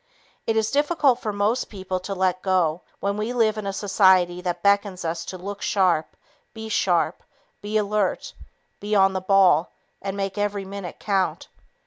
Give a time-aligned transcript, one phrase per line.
[0.47, 4.41] It is difficult for most people to let go when we live in a society
[4.41, 6.17] that beckons us to "look sharp,"
[6.55, 7.21] "be sharp,"
[7.61, 8.33] "be alert,"
[8.79, 11.49] "be on the ball" and "make every minute count."